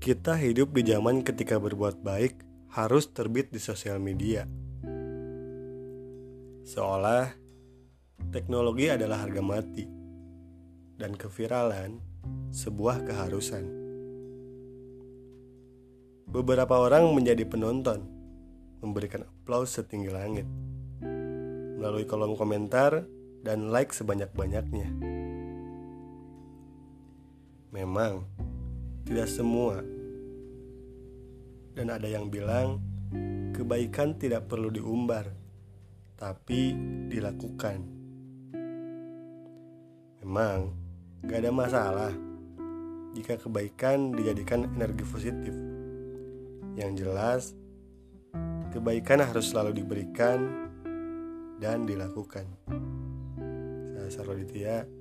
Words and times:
Kita 0.00 0.32
hidup 0.32 0.72
di 0.72 0.80
zaman 0.88 1.20
ketika 1.20 1.60
berbuat 1.60 2.00
baik 2.00 2.40
harus 2.72 3.12
terbit 3.12 3.52
di 3.52 3.60
sosial 3.60 4.00
media. 4.00 4.48
Seolah 6.64 7.28
teknologi 8.32 8.88
adalah 8.88 9.28
harga 9.28 9.44
mati 9.44 9.84
dan 10.96 11.12
keviralan 11.12 12.00
sebuah 12.48 13.04
keharusan. 13.04 13.68
Beberapa 16.32 16.80
orang 16.80 17.12
menjadi 17.12 17.44
penonton, 17.44 18.00
memberikan 18.80 19.28
aplaus 19.28 19.76
setinggi 19.76 20.08
langit 20.08 20.48
melalui 21.76 22.08
kolom 22.08 22.40
komentar 22.40 23.04
dan 23.44 23.68
like 23.68 23.92
sebanyak-banyaknya. 23.92 24.96
Memang 27.68 28.24
tidak 29.10 29.26
semua. 29.26 29.82
Dan 31.74 31.90
ada 31.90 32.06
yang 32.06 32.30
bilang 32.30 32.78
kebaikan 33.50 34.14
tidak 34.14 34.46
perlu 34.46 34.70
diumbar, 34.70 35.26
tapi 36.14 36.70
dilakukan. 37.10 37.82
Memang 40.22 40.70
gak 41.26 41.42
ada 41.42 41.50
masalah 41.50 42.12
jika 43.18 43.34
kebaikan 43.34 44.14
dijadikan 44.14 44.70
energi 44.78 45.02
positif. 45.02 45.54
Yang 46.78 46.92
jelas, 47.02 47.42
kebaikan 48.70 49.26
harus 49.26 49.50
selalu 49.50 49.82
diberikan 49.82 50.70
dan 51.58 51.82
dilakukan. 51.82 52.46
Saya 53.90 54.10
Sarwaditya 54.22 54.99